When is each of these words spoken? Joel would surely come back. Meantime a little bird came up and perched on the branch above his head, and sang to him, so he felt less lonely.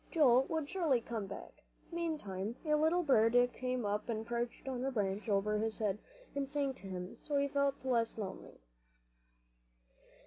Joel 0.09 0.45
would 0.49 0.67
surely 0.67 0.99
come 0.99 1.27
back. 1.27 1.61
Meantime 1.91 2.55
a 2.65 2.73
little 2.73 3.03
bird 3.03 3.35
came 3.53 3.85
up 3.85 4.09
and 4.09 4.25
perched 4.25 4.67
on 4.67 4.81
the 4.81 4.89
branch 4.89 5.27
above 5.29 5.61
his 5.61 5.77
head, 5.77 5.99
and 6.33 6.49
sang 6.49 6.73
to 6.73 6.87
him, 6.87 7.15
so 7.19 7.37
he 7.37 7.47
felt 7.47 7.85
less 7.85 8.17
lonely. 8.17 8.61